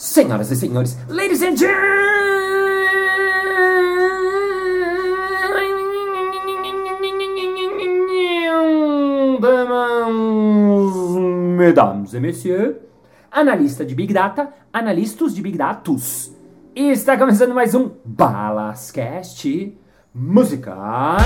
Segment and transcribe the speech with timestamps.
[0.00, 1.98] Senhoras e senhores, ladies and gentlemen,
[11.58, 12.76] mesdames et messieurs,
[13.30, 16.32] analista de Big Data, analistas de Big Datus.
[16.74, 19.76] E está começando mais um Balascast
[20.14, 21.18] Música.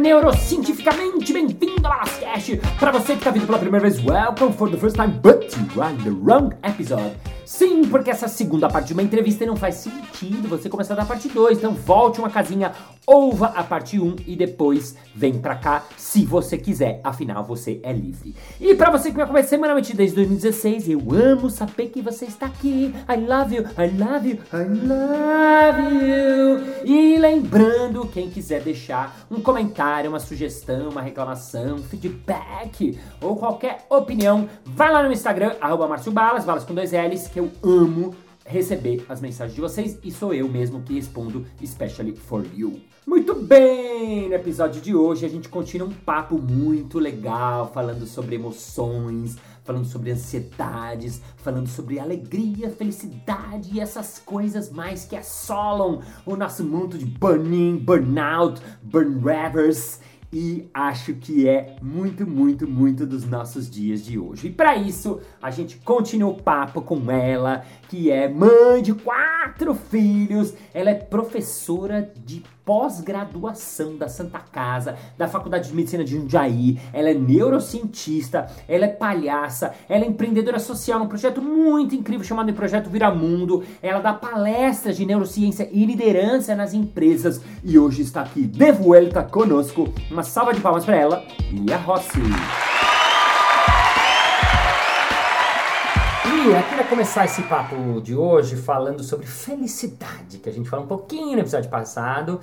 [0.00, 2.56] Neurocientificamente bem-vindo ao Balascast!
[2.78, 5.82] Para você que está vindo pela primeira vez, welcome for the first time, but you
[5.82, 7.12] are in the wrong episode.
[7.50, 11.28] Sim, porque essa segunda parte de uma entrevista não faz sentido você começar da parte
[11.28, 11.58] 2.
[11.58, 12.70] Então volte uma casinha,
[13.04, 17.00] ouva a parte 1 um, e depois vem pra cá se você quiser.
[17.02, 18.36] Afinal, você é livre.
[18.60, 22.46] E pra você que me acompanha semanalmente desde 2016, eu amo saber que você está
[22.46, 22.94] aqui.
[23.08, 26.84] I love you, I love you, I love you.
[26.84, 34.48] E lembrando, quem quiser deixar um comentário, uma sugestão, uma reclamação, feedback ou qualquer opinião,
[34.64, 39.20] vai lá no Instagram, arroba Balas, balas com dois L's, que eu amo receber as
[39.20, 42.80] mensagens de vocês e sou eu mesmo que respondo, especially for you.
[43.06, 44.28] Muito bem!
[44.28, 49.86] No episódio de hoje a gente continua um papo muito legal, falando sobre emoções, falando
[49.86, 56.98] sobre ansiedades, falando sobre alegria, felicidade e essas coisas mais que assolam o nosso mundo
[56.98, 59.98] de burning, burnout, burn revers
[60.32, 64.46] e acho que é muito, muito, muito dos nossos dias de hoje.
[64.46, 69.74] E para isso, a gente continua o papo com ela, que é mãe de quatro
[69.74, 76.78] filhos, ela é professora de pós-graduação da Santa Casa, da Faculdade de Medicina de Jundiaí,
[76.92, 82.52] ela é neurocientista, ela é palhaça, ela é empreendedora social num projeto muito incrível chamado
[82.54, 88.42] Projeto Viramundo, ela dá palestras de neurociência e liderança nas empresas e hoje está aqui
[88.42, 89.92] de volta conosco.
[90.08, 91.24] Uma salva de palmas para ela,
[91.84, 92.20] Rossi.
[92.20, 92.79] E eu queria
[96.90, 101.38] começar esse papo de hoje falando sobre felicidade, que a gente falou um pouquinho no
[101.38, 102.40] episódio passado.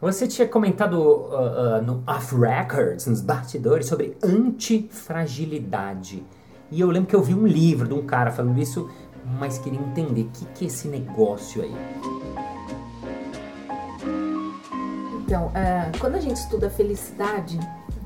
[0.00, 6.24] Você tinha comentado uh, uh, no Off Records, nos bastidores, sobre antifragilidade.
[6.70, 8.88] E eu lembro que eu vi um livro de um cara falando isso,
[9.36, 11.74] mas queria entender o que, que é esse negócio aí.
[15.24, 17.58] Então, uh, quando a gente estuda felicidade,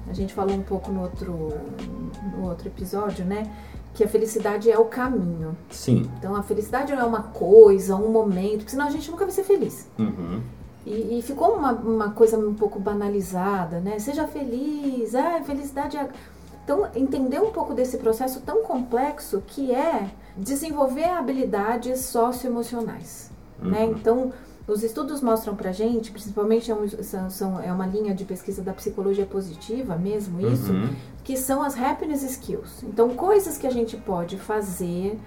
[0.09, 1.51] a gente falou um pouco no outro,
[2.35, 3.43] no outro episódio, né?
[3.95, 5.57] Que a felicidade é o caminho.
[5.71, 6.11] Sim.
[6.19, 9.35] Então a felicidade não é uma coisa, um momento, porque senão a gente nunca vai
[9.35, 9.89] ser feliz.
[9.99, 10.43] Uhum.
[10.85, 13.99] E, e, ficou uma, uma coisa um pouco banalizada, né?
[14.01, 16.09] Seja feliz, ah, felicidade é.
[16.65, 23.31] Então, entender um pouco desse processo tão complexo que é desenvolver habilidades socioemocionais,
[23.61, 23.65] né?
[23.65, 23.71] uhum.
[23.71, 23.85] né?
[23.85, 24.33] Então,
[24.67, 28.63] os estudos mostram pra gente, principalmente é, um, são, são, é uma linha de pesquisa
[28.63, 30.95] da psicologia positiva mesmo, isso, uhum.
[31.25, 32.83] que são as happiness skills.
[32.85, 35.19] Então, coisas que a gente pode fazer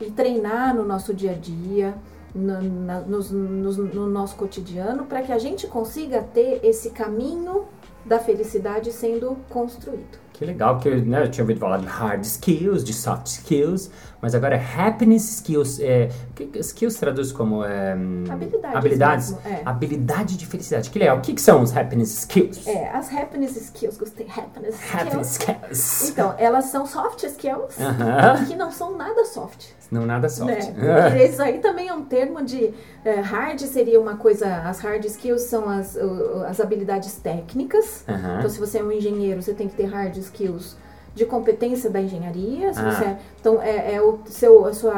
[0.00, 1.94] e treinar no nosso dia a dia,
[2.34, 7.64] no, na, no, no, no nosso cotidiano, para que a gente consiga ter esse caminho
[8.04, 10.18] da felicidade sendo construído.
[10.42, 14.34] Que legal, porque né, eu tinha ouvido falar de hard skills, de soft skills, mas
[14.34, 15.78] agora é happiness skills.
[15.78, 18.76] É, que, skills traduz como é, habilidades.
[18.76, 19.62] habilidades mesmo, é.
[19.64, 20.90] Habilidade de felicidade.
[20.90, 21.18] Que legal.
[21.18, 22.66] O que, que, são os happiness skills?
[22.66, 24.26] É, as happiness skills, gostei.
[24.26, 25.58] Happiness, happiness skills.
[25.70, 26.10] skills.
[26.10, 28.46] Então, elas são soft skills, uh -huh.
[28.46, 29.66] que não são nada soft.
[29.92, 30.70] Não nada soft.
[30.70, 31.26] Né?
[31.26, 32.72] Isso aí também é um termo de
[33.04, 35.96] é, hard seria uma coisa, as hard skills são as,
[36.48, 38.04] as habilidades técnicas.
[38.08, 38.38] Uh -huh.
[38.38, 40.76] Então, se você é um engenheiro, você tem que ter hard skills
[41.14, 42.72] de competência da engenharia.
[42.72, 42.90] Se Ah.
[42.92, 44.94] você é- então, é, é o, seu, a sua,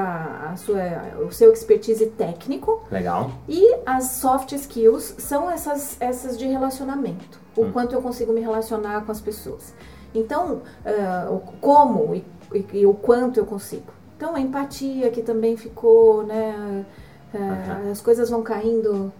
[0.52, 0.80] a sua,
[1.28, 2.82] o seu expertise técnico.
[2.90, 3.30] Legal.
[3.48, 7.40] E as soft skills são essas, essas de relacionamento.
[7.56, 7.72] O Hum.
[7.72, 9.74] quanto eu consigo me relacionar com as pessoas.
[10.14, 13.92] Então, ah, o como e, e- e o quanto eu consigo.
[14.16, 16.84] Então, a empatia que também ficou, né?
[17.34, 17.90] Aham.
[17.90, 19.12] As coisas vão caindo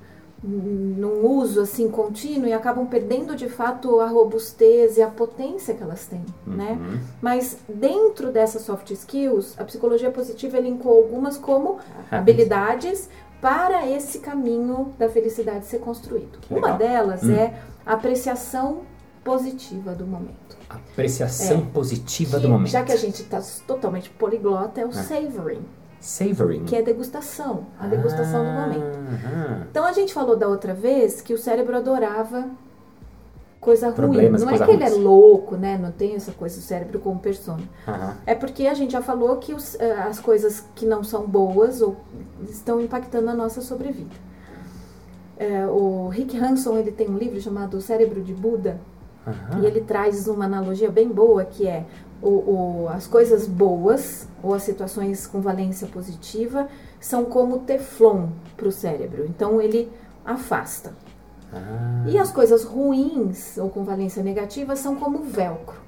[0.47, 5.83] num uso assim contínuo e acabam perdendo de fato a robustez e a potência que
[5.83, 6.79] elas têm, né?
[6.79, 6.99] Uhum.
[7.23, 11.79] Mas dentro dessas soft skills, a psicologia positiva linkou algumas como
[12.11, 13.09] habilidades
[13.41, 16.39] para esse caminho da felicidade ser construído.
[16.41, 16.79] Que Uma legal.
[16.79, 17.35] delas Hum.
[17.35, 17.55] é
[17.87, 18.83] a apreciação
[19.23, 20.57] positiva do momento.
[20.69, 21.73] Apreciação É.
[21.73, 22.71] positiva Que, do momento.
[22.71, 24.93] Já que a gente está totalmente poliglota, é o Ah.
[24.93, 25.63] savoring,
[26.05, 26.65] Savoring.
[26.65, 28.99] que é degustação, a degustação do momento.
[28.99, 29.67] Aham.
[29.71, 32.47] Então a gente falou da outra vez que o cérebro adorava
[33.61, 33.95] coisa ruim.
[33.97, 35.79] Problemas, não é coisa que ele é louco, né?
[35.79, 37.63] Não tem essa coisa do cérebro como persona.
[38.27, 41.81] É porque a gente já falou que os- eh, as coisas que não são boas
[41.81, 41.97] ou
[42.49, 44.15] estão impactando a nossa sobrevida.
[45.37, 48.79] É, o Rick Hanson ele tem um livro chamado O Cérebro de Buda
[49.61, 51.85] e ele traz uma analogia bem boa que é
[52.23, 52.29] o,
[52.85, 56.69] o- as coisas boas ou as situações com valência positiva
[57.01, 59.27] são como teflon para o cérebro.
[59.29, 59.91] Então ele
[60.25, 60.93] afasta.
[61.53, 65.83] Ah, E as coisas ruins ou com valência negativa são como velcro.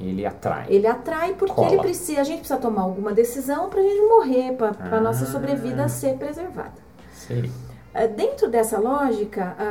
[0.00, 0.66] Ele atrai.
[0.68, 1.68] Ele atrai porque Cola.
[1.72, 5.00] ele precisa, a gente precisa tomar alguma decisão para a gente morrer, para a Ah.
[5.00, 6.72] nossa sobrevida ser preservada.
[7.14, 7.50] Sei.
[7.94, 9.64] Ah, Dentro dessa lógica, a,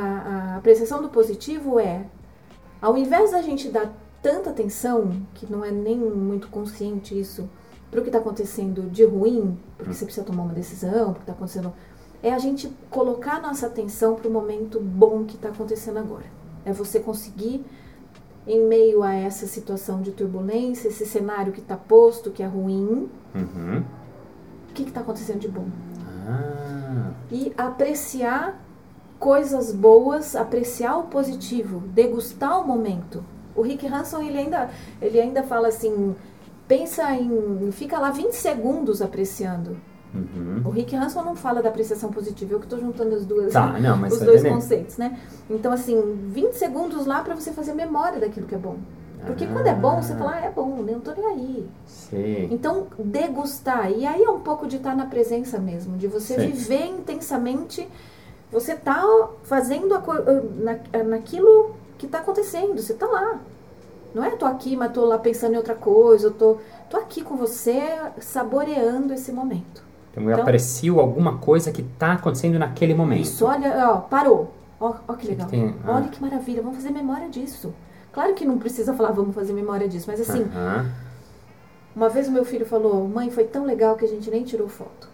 [0.54, 2.04] a apreciação do positivo é,
[2.80, 7.48] ao invés da gente dar tanta atenção, que não é nem muito consciente isso,
[7.90, 11.32] para o que está acontecendo de ruim, porque você precisa tomar uma decisão, porque está
[11.32, 11.72] acontecendo,
[12.22, 16.24] é a gente colocar a nossa atenção para o momento bom que está acontecendo agora.
[16.64, 17.64] É você conseguir,
[18.46, 23.10] em meio a essa situação de turbulência, esse cenário que está posto, que é ruim,
[23.34, 23.82] Uhum.
[24.70, 25.66] o que está acontecendo de bom?
[26.26, 28.60] Ah, e apreciar
[29.18, 33.22] coisas boas, apreciar o positivo, degustar o momento.
[33.54, 34.70] O Rick Hanson ele ainda
[35.00, 36.14] ele ainda fala assim,
[36.66, 39.76] pensa em fica lá 20 segundos apreciando.
[40.14, 40.62] uhum.
[40.64, 43.78] O Rick Hanson não fala da apreciação positiva, eu que estou juntando as duas Tá,
[43.78, 45.18] não, os tá dois conceitos, né?
[45.48, 48.76] Então assim, 20 segundos lá para você fazer memória daquilo que é bom.
[49.26, 51.68] Porque quando é bom, você fala, ah, é bom, eu não tô nem aí.
[51.86, 52.48] Sei.
[52.50, 53.90] Então, degustar.
[53.90, 56.48] E aí é um pouco de estar na presença mesmo, de você Sim.
[56.48, 57.88] viver intensamente.
[58.50, 59.02] Você tá
[59.44, 60.02] fazendo a
[60.56, 63.38] na, naquilo que tá acontecendo, você tá lá.
[64.12, 66.56] Não é tô aqui, mas tô lá pensando em outra coisa, eu tô,
[66.90, 67.80] tô aqui com você,
[68.18, 69.82] saboreando esse momento.
[70.10, 73.22] Então eu Então- aprecio alguma coisa que tá acontecendo naquele momento.
[73.22, 74.50] Isso, olha, ó, parou.
[74.80, 75.46] Ó, ó que legal.
[75.48, 75.76] tem?
[75.86, 75.92] Ah.
[75.94, 77.72] Olha que maravilha, vamos fazer memória disso.
[78.12, 80.90] Claro que não precisa falar, vamos fazer memória disso, mas assim, Aham.
[81.94, 84.68] uma vez o meu filho falou, mãe, foi tão legal que a gente nem tirou
[84.68, 85.08] foto.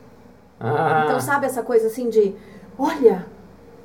[0.58, 2.34] Ah, Então, sabe essa coisa assim de,
[2.78, 3.26] olha,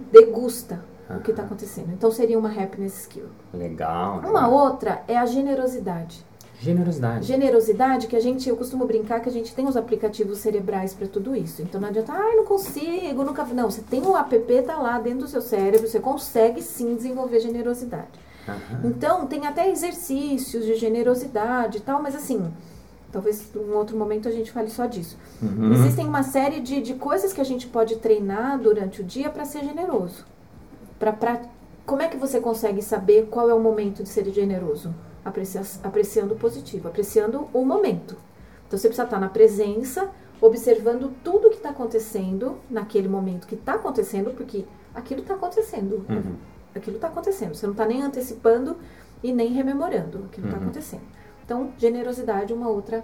[0.10, 0.80] degusta
[1.10, 1.92] o que está acontecendo.
[1.92, 3.28] Então, seria uma happiness skill.
[3.54, 4.20] legal.
[4.20, 4.52] Uma legal.
[4.52, 6.26] outra é a generosidade.
[6.60, 7.26] Generosidade.
[7.26, 11.08] Generosidade que a gente, eu costumo brincar que a gente tem os aplicativos cerebrais para
[11.08, 11.62] tudo isso.
[11.62, 13.44] Então, não adianta, ai, não consigo, nunca.
[13.46, 17.42] Não, você tem o app, tá lá dentro do seu cérebro, você consegue sim desenvolver
[17.42, 18.08] generosidade.
[18.48, 18.82] Aham.
[18.86, 22.52] Então, tem até exercícios de generosidade e tal, mas assim,
[23.12, 25.18] talvez em um outro momento a gente fale só disso.
[25.42, 25.74] Uhum.
[25.74, 29.44] Existem uma série de, de coisas que a gente pode treinar durante o dia para
[29.46, 30.26] ser generoso.
[31.04, 31.42] Pra, pra,
[31.86, 34.96] como é que você consegue saber qual é o momento de ser generoso?
[35.26, 38.16] Aprecia, apreciando o positivo, apreciando o momento.
[38.66, 40.10] Então você precisa estar na presença,
[40.40, 44.64] observando tudo que está acontecendo naquele momento que está acontecendo, porque
[44.96, 46.06] aquilo está acontecendo.
[46.10, 46.38] Uhum.
[46.74, 47.54] Aquilo está acontecendo.
[47.54, 48.78] Você não está nem antecipando
[49.22, 50.24] e nem rememorando.
[50.32, 50.64] Aquilo está Uhum.
[50.64, 51.04] acontecendo.
[51.44, 53.04] Então, generosidade é uma outra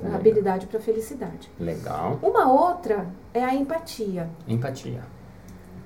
[0.00, 0.14] Legal.
[0.16, 1.50] habilidade para felicidade.
[1.58, 2.20] Legal.
[2.22, 4.30] Uma outra é a empatia.
[4.46, 5.02] Empatia.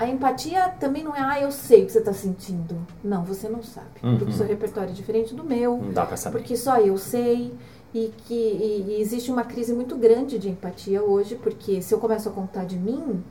[0.01, 2.75] A empatia também não é, ah, eu sei o que você está sentindo.
[3.05, 3.87] Não, você não sabe.
[4.03, 4.17] Uhum.
[4.17, 6.39] Porque o seu repertório é diferente do meu, Não dá pra saber.
[6.39, 7.53] porque só eu sei.
[7.93, 11.99] E que e, e existe uma crise muito grande de empatia hoje, porque se eu
[11.99, 13.23] começo a contar de mim,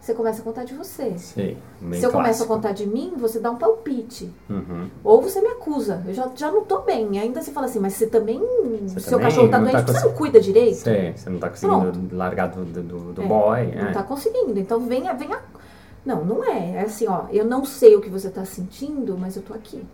[0.00, 1.16] você começa a contar de você.
[1.16, 1.56] Sei.
[1.80, 2.48] Bem se eu começo a clássico.
[2.48, 4.30] contar de mim, você dá um palpite.
[4.50, 4.88] Uhum.
[5.04, 6.02] Ou você me acusa.
[6.06, 7.18] Eu já, já não tô bem.
[7.18, 8.40] Ainda você fala assim, mas você também.
[8.88, 10.74] Você seu também cachorro tá não doente, tá você não cuida direito?
[10.78, 11.12] Sei.
[11.16, 13.66] Você não tá conseguindo largar do, do, do- É, boy.
[13.74, 13.92] Não é.
[13.92, 14.58] tá conseguindo.
[14.58, 15.38] Então venha, venha.
[16.08, 16.76] Não, não é.
[16.76, 17.26] É assim, ó.
[17.30, 19.84] Eu não sei o que você tá sentindo, mas eu tô aqui.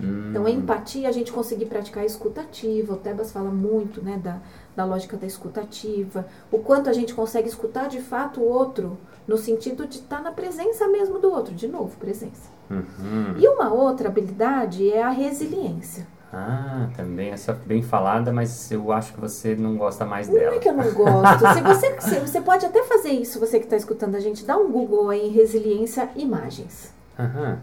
[0.00, 0.30] Hum.
[0.30, 2.94] Então, a empatia, a gente conseguir praticar a escutativa.
[2.94, 4.40] O Tebas fala muito, né, da,
[4.74, 6.26] da lógica da escutativa.
[6.50, 8.96] O quanto a gente consegue escutar de fato o outro,
[9.28, 11.54] no sentido de estar na presença mesmo do outro.
[11.54, 12.48] De novo, presença.
[12.70, 13.36] Uhum.
[13.36, 16.06] E uma outra habilidade é a resiliência.
[16.32, 20.54] Ah, também essa bem falada, mas eu acho que você não gosta mais Não dela.
[20.54, 21.54] é que eu não gosto.
[21.54, 24.56] Se você, se você pode até fazer isso, você que está escutando a gente, dá
[24.56, 26.94] um Google aí em resiliência imagens.
[27.18, 27.58] Aham.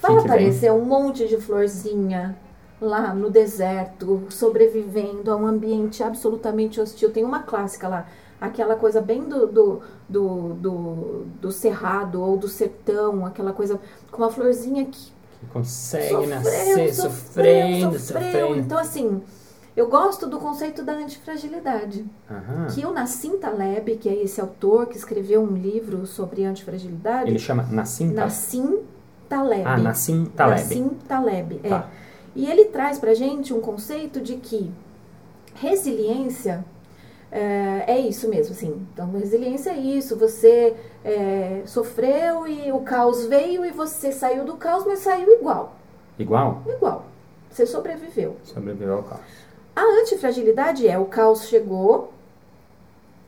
[0.00, 2.36] Vai aparecer um monte de florzinha
[2.80, 7.10] lá no deserto, sobrevivendo a um ambiente absolutamente hostil.
[7.10, 8.06] Tem uma clássica lá,
[8.40, 13.80] aquela coisa bem do, do, do, do, do cerrado ou do sertão, aquela coisa
[14.10, 15.12] com uma florzinha que
[15.52, 18.22] Consegue sofreu, nascer sofrendo, sofreu.
[18.22, 18.56] sofrendo.
[18.58, 19.22] Então, assim,
[19.76, 22.06] eu gosto do conceito da antifragilidade.
[22.74, 27.38] Que o Nassim Taleb, que é esse autor que escreveu um livro sobre antifragilidade, Ele
[27.38, 28.24] chama Nassim Taleb.
[28.24, 28.78] Nassim
[29.28, 29.64] Taleb.
[29.66, 30.60] Ah, Nassim Taleb.
[30.60, 31.68] Nassim Taleb, é.
[31.68, 31.88] Tá.
[32.34, 34.70] E ele traz pra gente um conceito de que
[35.54, 36.64] resiliência
[37.30, 38.86] é, é isso mesmo, assim.
[38.92, 40.16] Então, resiliência é isso.
[40.16, 45.74] Você é, sofreu e o caos veio e você saiu do caos, mas saiu igual.
[46.18, 46.62] Igual?
[46.66, 47.04] Igual.
[47.50, 48.36] Você sobreviveu.
[48.42, 49.20] Sobreviveu ao caos.
[49.74, 52.12] A antifragilidade é o caos chegou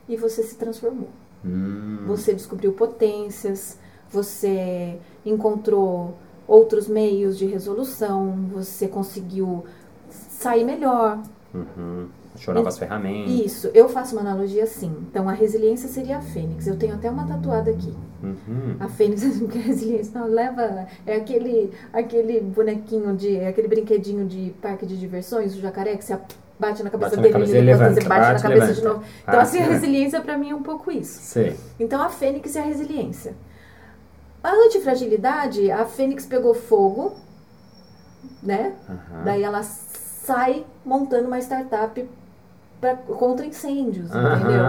[0.07, 1.09] e você se transformou.
[1.45, 2.03] Hum.
[2.07, 3.77] Você descobriu potências,
[4.09, 6.15] você encontrou
[6.47, 9.63] outros meios de resolução, você conseguiu
[10.09, 11.21] sair melhor.
[11.53, 12.09] Uhum.
[12.39, 13.31] Achou novas ferramentas.
[13.33, 14.95] Isso, eu faço uma analogia assim.
[15.11, 16.65] Então a resiliência seria a fênix.
[16.67, 17.93] Eu tenho até uma tatuada aqui.
[18.23, 18.75] Uhum.
[18.79, 20.87] A fênix, porque a resiliência não leva.
[21.05, 23.35] É aquele, aquele bonequinho de.
[23.35, 26.17] É aquele brinquedinho de parque de diversões, o jacaré, que você
[26.57, 28.49] bate na cabeça Bate na dele cabeça e e depois levanta, você bate, bate, na
[28.49, 28.99] cabeça de levanta.
[28.99, 29.05] novo.
[29.23, 29.71] Então, Ah, assim, a sim.
[29.71, 31.19] resiliência pra mim é um pouco isso.
[31.21, 31.55] Sei.
[31.79, 33.33] Então a fênix é a resiliência.
[34.43, 37.15] A antifragilidade, a fênix pegou fogo,
[38.41, 38.73] né?
[38.89, 39.23] Aham.
[39.25, 42.09] Daí ela sai montando uma startup
[42.79, 44.65] pra, contra incêndios, entendeu?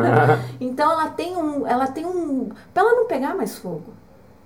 [0.60, 3.92] Então ela tem um, ela tem um, para ela não pegar mais fogo.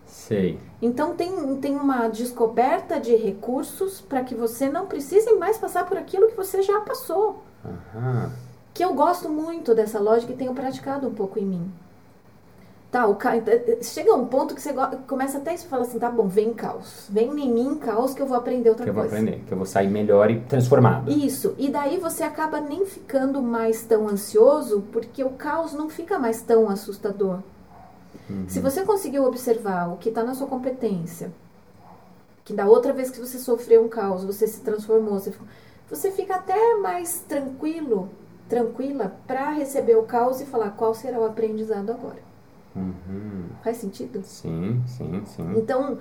[0.07, 0.59] Sei.
[0.81, 5.97] Então tem, tem uma descoberta de recursos para que você não precise mais passar por
[5.99, 7.43] aquilo que você já passou.
[7.65, 8.31] Aham.
[8.73, 11.73] Que eu gosto muito dessa lógica e tenho praticado um pouco em mim.
[12.91, 13.33] Tá, o ca...
[13.83, 14.73] chega um ponto que você
[15.07, 17.07] começa até isso e fala assim, tá bom, vem caos.
[17.11, 19.17] Vem em mim caos que eu vou aprender outra Que eu vou coisa.
[19.17, 21.11] aprender, que eu vou sair melhor e transformado.
[21.11, 26.19] Isso, e daí você acaba nem ficando mais tão ansioso, porque o caos não fica
[26.19, 27.41] mais tão assustador.
[28.31, 28.47] Uhum.
[28.49, 31.31] Se você conseguiu observar o que está na sua competência,
[32.43, 35.47] que da outra vez que você sofreu um caos, você se transformou, você, ficou-
[35.91, 38.09] você fica até mais tranquilo,
[38.49, 42.27] tranquila, para receber o caos e falar qual será o aprendizado agora.
[42.79, 43.45] Uhum.
[43.63, 44.21] Faz sentido?
[44.25, 45.55] Sim, sim, sim.
[45.57, 45.99] Então,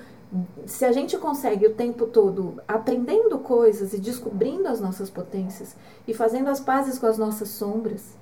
[0.66, 5.76] se a gente consegue o tempo todo aprendendo coisas e descobrindo as nossas potências
[6.08, 8.16] e fazendo as pazes com as nossas sombras,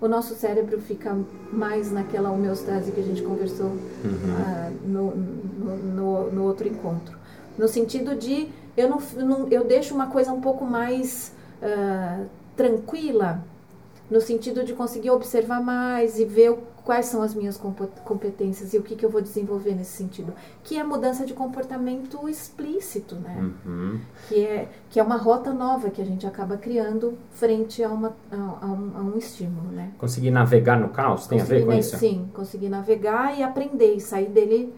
[0.00, 1.16] o nosso cérebro fica
[1.52, 4.36] mais naquela homeostase que a gente conversou Uhum.
[4.38, 7.16] ah, no, no, no- no outro encontro.
[7.56, 12.24] No sentido de eu, não, não- eu deixo uma coisa um pouco mais ah,
[12.56, 13.42] tranquila,
[14.10, 17.60] no sentido de conseguir observar mais e ver o- quais são as minhas
[18.02, 20.32] competências e o que, que eu vou desenvolver nesse sentido.
[20.64, 23.52] Que é mudança de comportamento explícito, né?
[23.66, 24.00] Uhum.
[24.26, 28.16] Que, é, que é uma rota nova que a gente acaba criando frente a, uma,
[28.32, 29.90] a, a um, a um estímulo, né?
[29.98, 31.98] Conseguir navegar no caos tem a ver Conseguir, com né, isso?
[31.98, 34.72] Sim, conseguir navegar e aprender e sair dele,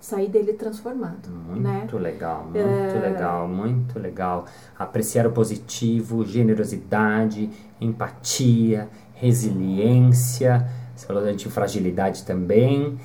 [0.00, 1.78] sair dele transformado, né?
[1.78, 4.46] Muito legal, muito legal, muito legal.
[4.76, 7.48] Apreciar o positivo, generosidade,
[7.80, 10.81] empatia, resiliência.
[10.94, 12.98] Você falou da antifragilidade também.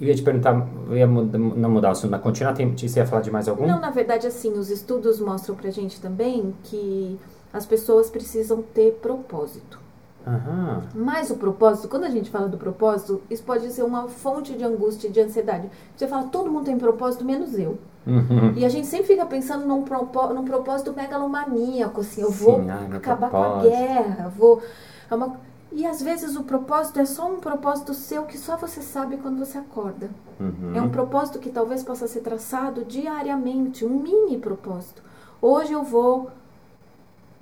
[0.00, 3.00] Eu ia te perguntar, eu ia mud- não mudar o assunto, mas continuar, tem, você
[3.00, 3.66] ia falar de mais algum?
[3.66, 7.18] Não, na verdade, assim, os estudos mostram pra gente também que
[7.52, 9.78] as pessoas precisam ter propósito.
[10.26, 10.82] Aham.
[10.94, 14.62] Mas o propósito, quando a gente fala do propósito, isso pode ser uma fonte de
[14.62, 15.68] angústia e de ansiedade.
[15.96, 17.78] Você fala, todo mundo tem propósito, menos eu.
[18.06, 18.52] Uhum.
[18.54, 22.60] E a gente sempre fica pensando num, propó num propósito megalomaníaco, assim, eu Sim, vou
[22.68, 23.70] ai, acabar com a propósito.
[23.70, 24.62] guerra, vou...
[25.10, 28.80] é uma- E às vezes o propósito é só um propósito seu que só você
[28.80, 30.08] sabe quando você acorda.
[30.40, 30.74] Uhum.
[30.74, 35.02] É um propósito que talvez possa ser traçado diariamente, um mini propósito.
[35.42, 36.30] Hoje eu vou,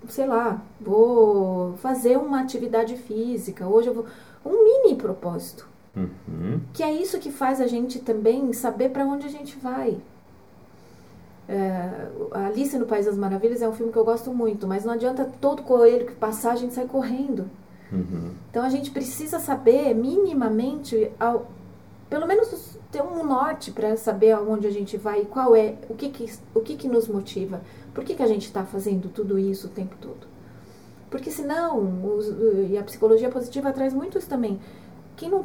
[0.09, 3.67] sei lá, vou fazer uma atividade física.
[3.67, 4.07] Hoje eu vou.
[4.45, 5.67] Um mini propósito.
[5.95, 6.61] Uhum.
[6.73, 9.99] Que é isso que faz a gente também saber para onde a gente vai.
[11.49, 14.85] É, a Alice no País das Maravilhas é um filme que eu gosto muito, mas
[14.85, 17.49] não adianta todo coelho que passar a gente sai correndo.
[17.93, 18.33] Uhum.
[18.51, 21.47] Então a gente precisa saber minimamente, ao,
[22.11, 25.95] pelo menos ter um norte para saber aonde a gente vai e qual é, o
[25.95, 27.61] que que, o que, que nos motiva,
[27.95, 30.27] por que, que a gente está fazendo tudo isso o tempo todo.
[31.11, 31.79] Porque senão,
[32.17, 32.27] os,
[32.71, 34.59] e a psicologia positiva traz muito isso também.
[35.17, 35.45] Quem não,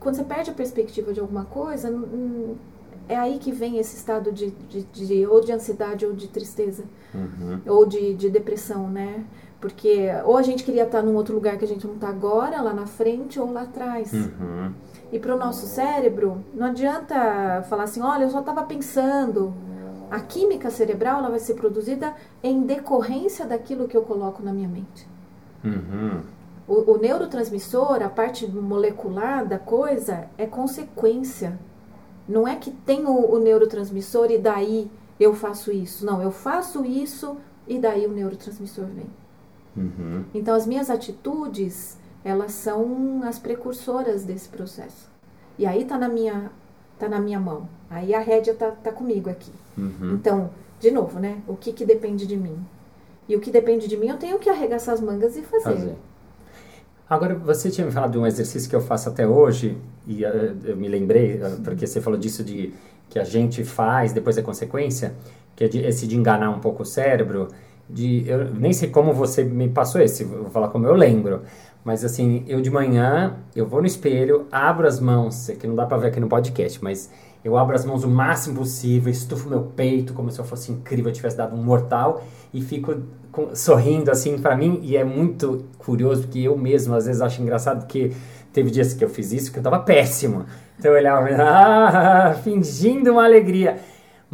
[0.00, 1.88] quando você perde a perspectiva de alguma coisa,
[3.08, 6.84] é aí que vem esse estado de, de, de- ou de ansiedade ou de tristeza
[7.14, 7.60] Uhum.
[7.66, 9.24] ou de, de depressão, né?
[9.62, 12.60] Porque ou a gente queria estar num outro lugar que a gente não está agora,
[12.60, 14.12] lá na frente ou lá atrás.
[14.12, 14.72] Uhum.
[15.12, 19.54] E para o nosso cérebro, não adianta falar assim, olha, eu só estava pensando.
[20.10, 24.68] A química cerebral ela vai ser produzida em decorrência daquilo que eu coloco na minha
[24.68, 25.06] mente.
[25.62, 26.22] Uhum.
[26.66, 31.56] O, o neurotransmissor, a parte molecular da coisa, é consequência.
[32.28, 34.90] Não é que tem o, o neurotransmissor e daí
[35.20, 36.04] eu faço isso.
[36.04, 37.36] Não, eu faço isso
[37.68, 39.21] e daí o neurotransmissor vem.
[39.76, 40.24] Uhum.
[40.34, 45.10] Então, as minhas atitudes, elas são as precursoras desse processo.
[45.58, 46.50] E aí tá na minha,
[46.98, 47.68] tá na minha mão.
[47.90, 49.52] Aí a rédea tá, tá comigo aqui.
[49.76, 50.14] Uhum.
[50.14, 50.50] Então,
[50.80, 51.38] de novo, né?
[51.46, 52.56] O que que depende de mim?
[53.28, 55.62] E o que depende de mim, eu tenho que arregaçar as mangas e fazer.
[55.64, 55.96] fazer.
[57.08, 59.76] Agora, você tinha me falado de um exercício que eu faço até hoje,
[60.06, 62.72] e eh, eu me lembrei, eh, porque você falou disso de
[63.08, 66.58] que a gente faz, depois é consequência, que que é de, esse de enganar um
[66.58, 67.48] pouco o cérebro,
[67.92, 71.42] de eu nem sei como você me passou esse, vou falar como eu lembro.
[71.84, 75.84] Mas assim, eu de manhã, eu vou no espelho, abro as mãos, que não dá
[75.84, 77.10] pra ver aqui no podcast, mas
[77.44, 81.10] eu abro as mãos o máximo possível, estufo meu peito como se eu fosse incrível,
[81.10, 82.22] eu tivesse dado um mortal
[82.54, 84.78] e fico com, sorrindo assim para mim.
[84.82, 88.12] E é muito curioso porque eu mesmo às vezes acho engraçado porque
[88.52, 90.46] teve dias que eu fiz isso que eu tava péssimo.
[90.78, 93.78] Então eu olhava, ah, fingindo uma alegria.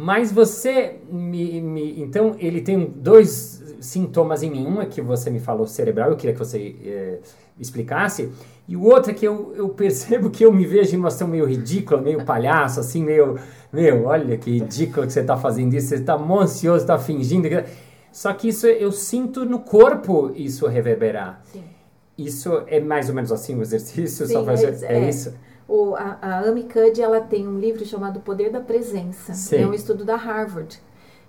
[0.01, 4.65] Mas você me, me, Então ele tem dois sintomas em mim.
[4.65, 7.19] Um é que você me falou cerebral, eu queria que você eh,
[7.59, 8.31] explicasse.
[8.65, 11.27] E o outro é que eu, eu percebo que eu me vejo em uma situação
[11.27, 13.37] meio ridícula, meio palhaço, assim, meio.
[13.73, 17.49] Meu, olha que ridículo que você está fazendo isso, você está monstruoso, está fingindo.
[18.09, 21.41] Só que isso eu sinto no corpo isso reverberar.
[21.51, 21.63] Sim.
[22.17, 24.25] Isso é mais ou menos assim o exercício?
[24.25, 25.33] Sim, só é, é, é, isso?
[25.69, 29.33] O, a, a Amy Cuddy, ela tem um livro chamado Poder da Presença.
[29.35, 29.57] Sim.
[29.57, 30.81] É um estudo da Harvard.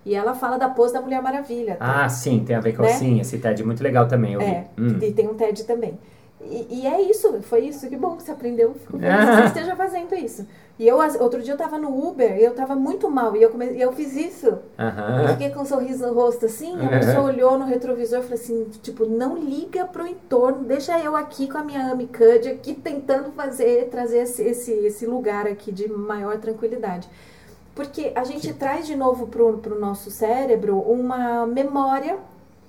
[0.04, 1.76] E ela fala da pose da Mulher Maravilha.
[1.76, 2.04] Tá?
[2.04, 3.18] Ah, sim, tem a ver com né?
[3.20, 4.32] esse TED muito legal também.
[4.32, 4.99] Eu é, hum.
[5.02, 5.99] e tem um TED também.
[6.42, 9.44] E, e, é isso, foi isso, que bom que você aprendeu, fico feliz que você
[9.61, 10.47] esteja fazendo isso.
[10.78, 13.50] E eu, outro dia eu tava no Uber e eu tava muito mal, e eu,
[13.50, 14.49] come, eu fiz isso.
[14.49, 15.20] Uhum.
[15.23, 18.35] Eu fiquei com um sorriso no rosto assim, a pessoa olhou no retrovisor e falou
[18.35, 23.30] assim, tipo, não liga pro entorno, deixa eu aqui com a minha amicud aqui tentando
[23.32, 27.06] fazer, trazer esse, esse, esse lugar aqui de maior tranquilidade.
[27.75, 32.18] Porque a gente traz de novo pro, pro nosso cérebro uma memória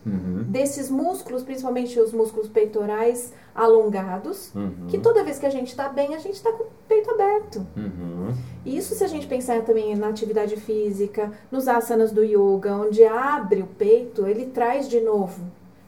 [0.04, 0.46] Uhum.
[0.48, 4.88] desses músculos, principalmente os músculos peitorais alongados, uhum.
[4.88, 7.66] que toda vez que a gente está bem, a gente está com o peito aberto.
[7.76, 8.34] Uhum.
[8.66, 13.62] Isso se a gente pensar também na atividade física, nos asanas do yoga, onde abre
[13.62, 15.42] o peito, ele traz de novo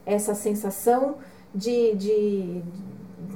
[0.05, 1.15] essa sensação
[1.53, 2.61] de, de,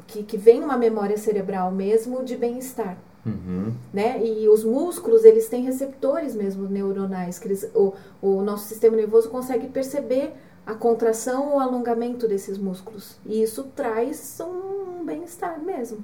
[0.07, 2.97] que, que vem uma memória cerebral mesmo de bem-estar.
[3.25, 3.73] Uhum.
[3.93, 4.25] Né?
[4.25, 9.29] E os músculos, eles têm receptores mesmo neuronais, que eles, o, o nosso sistema nervoso
[9.29, 10.33] consegue perceber
[10.67, 13.15] a contração ou alongamento desses músculos.
[13.25, 16.03] E isso traz um bem-estar mesmo.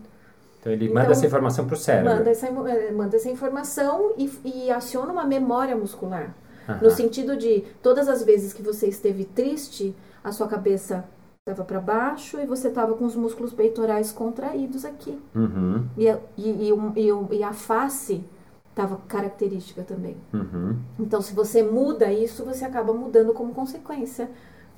[0.61, 2.15] Então ele então, manda essa informação para o cérebro.
[2.15, 6.33] Manda essa, eh, manda essa informação e, e aciona uma memória muscular.
[6.81, 11.03] No sentido de todas as vezes que você esteve triste, a sua cabeça
[11.45, 15.21] estava para baixo e você estava com os músculos peitorais contraídos aqui.
[15.35, 15.85] Uhum.
[15.97, 18.23] E, e, e, e, a face
[18.69, 20.15] estava característica também.
[20.33, 20.77] Uhum.
[20.97, 24.29] Então, se você muda isso, você acaba mudando como consequência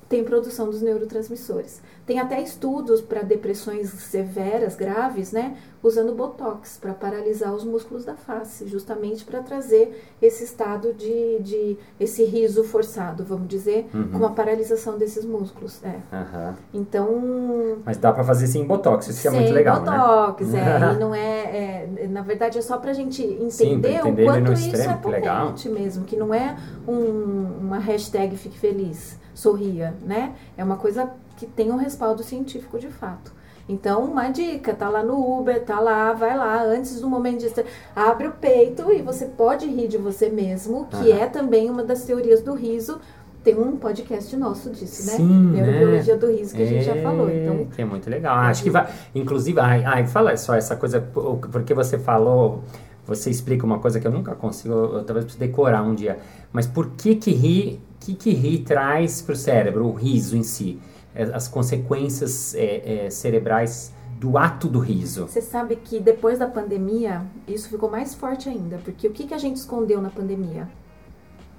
[0.08, 1.80] tem produção dos neurotransmissores.
[2.06, 8.14] Tem até estudos para depressões severas, graves, né, usando botox para paralisar os músculos da
[8.14, 14.10] face, justamente para trazer esse estado de, de esse riso forçado, vamos dizer, uhum.
[14.10, 15.82] com a paralisação desses músculos.
[15.82, 15.88] É.
[15.88, 16.54] Uhum.
[16.72, 17.78] Então.
[17.84, 20.60] Mas dá para fazer sem botox, isso é muito legal, botox, né?
[20.60, 20.94] é.
[20.94, 24.26] e não é, é, na verdade, é só para a gente entender, Sim, entender o
[24.26, 25.54] quanto isso é potente legal.
[25.68, 30.34] mesmo, que não é um, uma hashtag fique feliz sorria, né?
[30.56, 33.36] É uma coisa que tem um respaldo científico de fato.
[33.68, 37.64] Então, uma dica, tá lá no Uber, tá lá, vai lá, antes do momento de
[37.94, 41.16] abre o peito e você pode rir de você mesmo, que uhum.
[41.16, 42.98] é também uma das teorias do riso.
[43.42, 45.16] Tem um podcast nosso disso, né?
[45.18, 46.20] Sim, Neurobiologia né?
[46.20, 47.30] do riso que é, a gente já falou.
[47.30, 48.36] Então, que é muito legal.
[48.38, 52.62] Acho que vai, inclusive, ai, ai, fala só essa coisa, porque você falou,
[53.04, 56.18] você explica uma coisa que eu nunca consigo, eu talvez preciso decorar um dia.
[56.52, 60.42] Mas por que que rir que, que rir traz para o cérebro, o riso em
[60.42, 60.78] si?
[61.14, 65.26] É, as consequências é, é, cerebrais do ato do riso.
[65.26, 69.34] Você sabe que depois da pandemia, isso ficou mais forte ainda, porque o que, que
[69.34, 70.68] a gente escondeu na pandemia?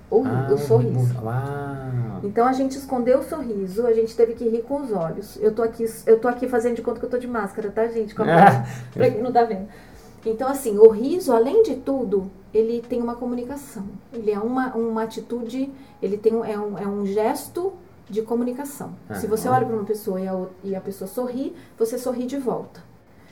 [0.10, 1.16] O, ah, o sorriso.
[1.22, 2.22] Uau.
[2.24, 5.38] Então a gente escondeu o sorriso, a gente teve que rir com os olhos.
[5.42, 7.86] Eu tô aqui, eu tô aqui fazendo de conta que eu tô de máscara, tá,
[7.88, 8.16] gente?
[8.16, 9.68] Com a pra quem não tá vendo.
[10.26, 13.86] Então, assim, o riso, além de tudo, ele tem uma comunicação.
[14.12, 17.74] Ele é uma, uma atitude, ele tem é um, é um gesto
[18.10, 18.96] de comunicação.
[19.16, 22.38] Se você olha para uma pessoa e a, e a pessoa sorri, você sorri de
[22.38, 22.82] volta.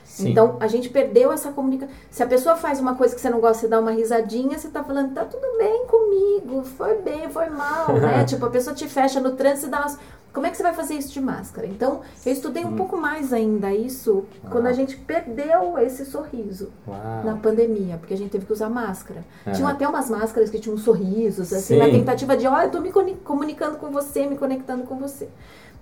[0.04, 0.30] Sim.
[0.30, 1.94] Então, a gente perdeu essa comunicação.
[2.10, 4.68] Se a pessoa faz uma coisa que você não gosta, você dá uma risadinha, você
[4.68, 8.24] tá falando, tá tudo bem comigo, foi bem, foi mal, né?
[8.28, 9.98] tipo, a pessoa te fecha no trânsito e dá umas
[10.36, 11.66] como é que você vai fazer isso de máscara?
[11.66, 12.76] Então, eu estudei um hum.
[12.76, 14.26] pouco mais ainda isso Uau.
[14.50, 17.24] quando a gente perdeu esse sorriso Uau.
[17.24, 19.24] na pandemia, porque a gente teve que usar máscara.
[19.46, 19.52] Uhum.
[19.54, 21.78] Tinham até umas máscaras que tinham sorrisos, assim, Sim.
[21.78, 22.92] na tentativa de, ó, oh, eu tô me
[23.24, 25.26] comunicando com você, me conectando com você.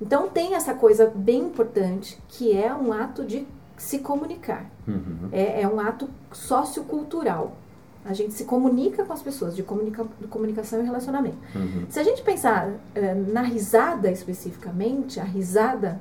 [0.01, 3.45] Então, tem essa coisa bem importante, que é um ato de
[3.77, 4.71] se comunicar.
[4.87, 5.31] Uhum.
[5.33, 7.57] É, é um ato sociocultural.
[8.05, 11.39] A gente se comunica com as pessoas, de, comunica, de comunicação e relacionamento.
[11.55, 11.87] Uhum.
[11.89, 16.01] Se a gente pensar uh, na risada especificamente, a risada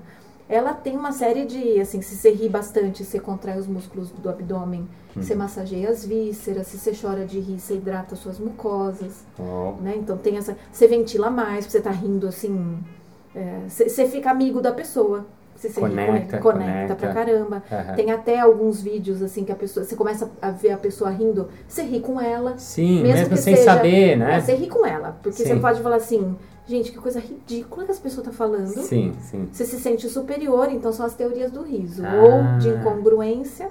[0.49, 4.29] ela tem uma série de, assim, se você ri bastante, você contrai os músculos do
[4.29, 9.75] abdômen, você massageia as vísceras, se você chora de rir, você hidrata suas mucosas, Oh.
[9.81, 9.95] né?
[9.97, 12.77] Então tem essa, você ventila mais, você tá rindo assim,
[13.67, 15.25] você, você fica amigo da pessoa.
[15.55, 16.95] Você se Conecta, conecta, conecta.
[16.95, 17.63] pra caramba.
[17.71, 17.95] Aham.
[17.95, 21.47] Tem até alguns vídeos assim que a pessoa, você começa a ver a pessoa rindo,
[21.67, 22.57] você ri com ela.
[22.57, 24.37] Sim, mesmo, que sem seja- saber, né?
[24.37, 25.49] É, você ri com ela, porque Sim.
[25.53, 26.35] você pode falar assim,
[26.67, 28.67] gente, que coisa ridícula que as pessoas estão falando.
[28.81, 29.47] Sim, sim.
[29.51, 32.03] Você se sente superior, então são as teorias do riso.
[32.05, 32.13] Ah.
[32.21, 33.69] Ou de incongruência,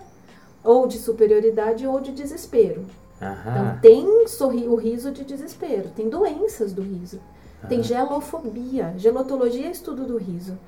[0.65, 2.85] ou de superioridade, ou de desespero.
[3.19, 3.29] Então
[3.65, 3.79] Aham.
[3.83, 7.21] tem sorri o riso de desespero, tem doenças do riso.
[7.69, 8.93] Tem gelofobia.
[8.97, 10.59] Gelotologia é estudo do riso.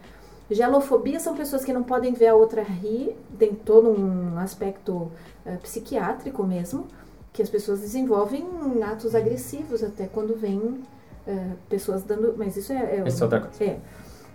[0.50, 5.10] Gelofobia são pessoas que não podem ver a outra rir, tem todo um aspecto
[5.46, 6.86] eh, psiquiátrico mesmo,
[7.32, 8.46] que as pessoas desenvolvem
[8.82, 10.82] atos agressivos até quando vem
[11.26, 12.34] eh, pessoas dando.
[12.36, 12.98] Mas isso é.
[12.98, 13.64] é Isso é outra coisa.
[13.64, 13.78] é.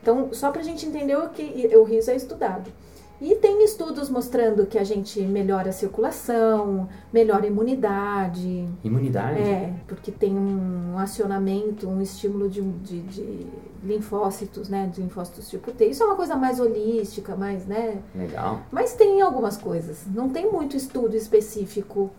[0.01, 2.71] Então, só pra gente entender o que o riso é estudado.
[3.21, 8.65] E tem estudos mostrando que a gente melhora a circulação, melhora a imunidade.
[8.83, 9.39] Imunidade?
[9.41, 13.47] É, porque tem um acionamento, um estímulo de, de, de
[13.83, 14.89] linfócitos, né?
[14.93, 15.85] De linfócitos tipo T.
[15.85, 18.01] Isso é uma coisa mais holística, mais, né?
[18.15, 18.61] Legal.
[18.71, 20.05] Mas tem algumas coisas.
[20.13, 22.09] Não tem muito estudo específico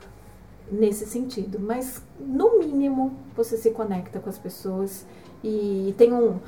[0.71, 1.59] nesse sentido.
[1.59, 5.07] Mas, no mínimo, você se conecta com as pessoas
[5.43, 6.39] e tem um,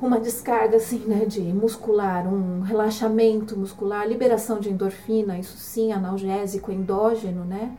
[0.00, 1.24] uma descarga, assim, né?
[1.24, 7.76] De muscular, um relaxamento muscular, liberação de endorfina, isso sim, analgésico, endógeno, né?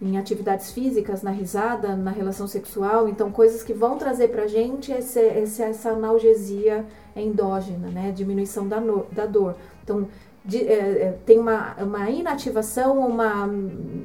[0.00, 3.08] Em atividades físicas, na risada, na relação sexual.
[3.08, 6.84] Então, coisas que vão trazer pra gente esse, esse- essa analgesia
[7.16, 8.12] endógena, né?
[8.12, 9.56] Diminuição da, no- da dor.
[9.82, 10.06] Então,
[10.44, 10.72] de- é,
[11.08, 13.48] é, tem uma, uma inativação, uma,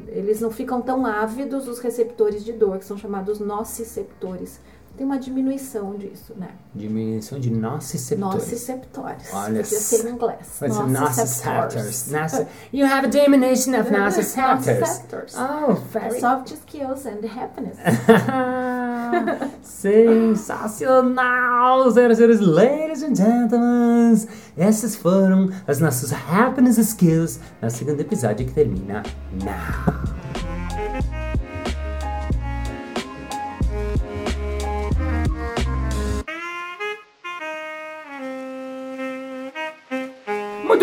[0.08, 4.60] eles não ficam tão ávidos os receptores de dor, que são chamados nociceptores.
[4.96, 6.50] Tem uma diminuição disso, né?
[6.76, 8.44] Diminuição de nociceptores.
[8.44, 9.34] Nociceptores.
[9.34, 10.40] Olha Podia ser em inglês.
[10.62, 11.76] What's nociceptors?
[11.76, 12.12] Nociceptors.
[12.12, 14.80] Noci- you have a diminution of nociceptors.
[14.80, 15.34] Nociceptors.
[15.36, 17.78] Oh, very Soft skills and happiness.
[19.64, 24.16] Sensacional, senhoras e senhores, ladies and gentlemen.
[24.56, 29.02] Essas foram as nossas happiness skills no segundo episódio que termina
[29.44, 30.33] now.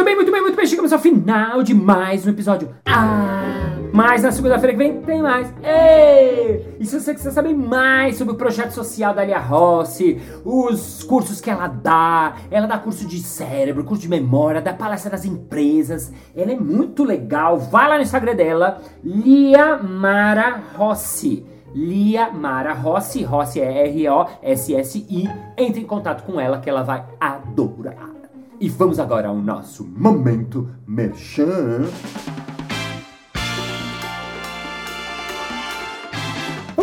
[0.00, 0.66] Muito bem, muito bem, muito bem.
[0.66, 2.74] Chegamos ao final de mais um episódio.
[2.86, 5.52] Ah, mas na segunda-feira que vem tem mais.
[5.62, 6.74] Ei!
[6.80, 11.38] E se você quiser saber mais sobre o projeto social da Lia Rossi, os cursos
[11.38, 16.10] que ela dá, ela dá curso de cérebro, curso de memória, dá palestra das empresas.
[16.34, 17.58] Ela é muito legal.
[17.58, 21.44] Vai lá no Instagram dela, Lia Mara Rossi.
[21.74, 25.28] Lia Mara Rossi, Rossi é R-O-S-S-I.
[25.58, 28.19] Entre em contato com ela que ela vai adorar.
[28.60, 31.86] E vamos agora ao nosso momento merchan.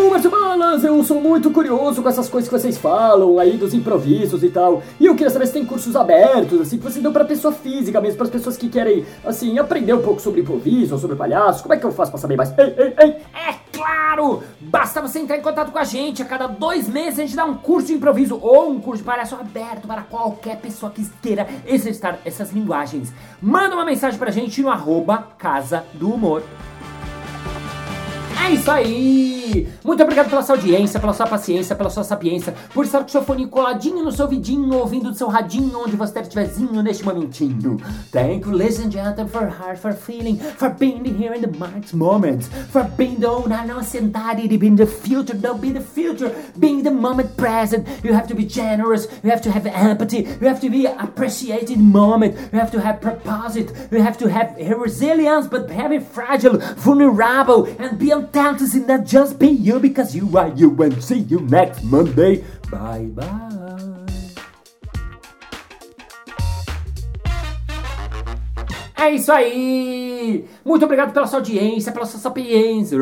[0.08, 3.74] Ô, Márcio Balas, eu sou muito curioso com essas coisas que vocês falam aí dos
[3.74, 4.82] improvisos e tal.
[5.02, 8.00] E eu queria saber se tem cursos abertos, assim, que você deu pra pessoa física
[8.00, 11.62] mesmo, para as pessoas que querem, assim, aprender um pouco sobre improviso ou sobre palhaço.
[11.62, 12.58] Como é que eu faço pra saber mais?
[12.58, 13.10] Ei, ei, ei!
[13.36, 14.44] É claro!
[14.62, 16.22] Basta você entrar em contato com a gente.
[16.22, 19.06] A cada dois meses a gente dá um curso de improviso ou um curso de
[19.06, 23.12] palhaço aberto para qualquer pessoa que queira exercitar essas linguagens.
[23.42, 26.44] Manda uma mensagem pra gente no arroba Casa do Humor.
[28.48, 29.68] É isso aí!
[29.84, 33.22] Muito obrigado pela sua audiência, pela sua paciência, pela sua sapiência, por estar com seu
[33.22, 37.78] fone coladinho no seu vidinho, ouvindo do seu radinho, onde você estiverzinho neste momentinho.
[38.10, 41.94] Thank you, ladies and gentlemen, for heart, for feeling, for being here in the Mark's
[41.94, 46.92] moment, for being the not ansiedade, being the future, don't be the future, being the
[46.92, 47.86] moment present.
[48.02, 51.82] You have to be generous, you have to have empathy, you have to be appreciating
[51.82, 57.68] moment, you have to have propósito, you have to have resilience, but having fragile, vulnerable,
[57.78, 60.76] and be authentic and not just be you because you are you.
[60.82, 62.44] And see you next Monday.
[62.72, 63.58] Bye bye.
[69.00, 70.46] É isso aí!
[70.66, 72.98] Muito obrigado pela sua audiência, pela sua sapiência.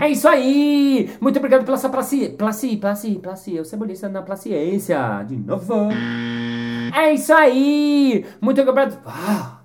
[0.00, 1.10] É isso aí!
[1.20, 2.30] Muito obrigado pela sua placi...
[2.30, 2.76] Placi...
[2.78, 3.20] Placi...
[3.22, 3.54] Placi...
[3.54, 5.22] Eu cebolista na paciência.
[5.28, 5.90] De novo.
[6.96, 8.24] É isso aí!
[8.40, 8.98] Muito obrigado...
[9.06, 9.60] Ah!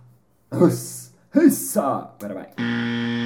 [0.52, 0.95] Nossa!
[1.36, 1.80] Isso!
[1.80, 3.25] Agora vai.